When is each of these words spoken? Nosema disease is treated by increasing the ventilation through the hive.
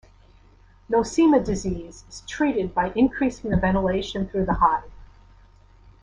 Nosema 0.89 1.45
disease 1.45 2.05
is 2.09 2.21
treated 2.25 2.73
by 2.73 2.91
increasing 2.95 3.51
the 3.51 3.57
ventilation 3.57 4.27
through 4.27 4.45
the 4.47 4.55
hive. 4.55 4.89